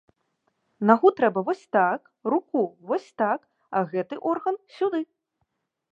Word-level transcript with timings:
Нагу 0.89 1.09
трэба 1.19 1.43
вось 1.49 1.61
так, 1.77 2.01
руку 2.35 2.61
вось 2.93 3.07
так, 3.23 3.39
а 3.69 3.85
гэты 3.93 4.15
орган 4.35 4.55
сюды. 4.79 5.01